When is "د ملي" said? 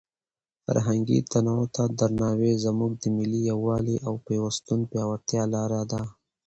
3.01-3.41